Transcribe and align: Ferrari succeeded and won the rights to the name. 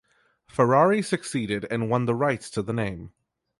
Ferrari 0.47 1.03
succeeded 1.03 1.67
and 1.69 1.87
won 1.87 2.05
the 2.05 2.15
rights 2.15 2.49
to 2.49 2.63
the 2.63 2.73
name. 2.73 3.11